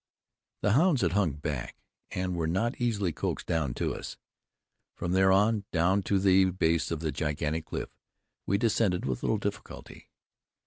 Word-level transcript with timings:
The 0.63 0.71
hounds 0.71 1.01
had 1.01 1.11
hung 1.11 1.33
back, 1.33 1.75
and 2.09 2.35
were 2.35 2.47
not 2.47 2.81
easily 2.81 3.11
coaxed 3.13 3.45
down 3.45 3.75
to 3.75 3.93
us. 3.93 4.17
From 4.95 5.11
there 5.11 5.31
on, 5.31 5.63
down 5.71 6.01
to 6.09 6.17
the 6.17 6.45
base 6.45 6.89
of 6.89 7.01
the 7.01 7.11
gigantic 7.11 7.65
cliff, 7.67 7.91
we 8.47 8.57
descended 8.57 9.05
with 9.05 9.21
little 9.21 9.37
difficulty. 9.37 10.09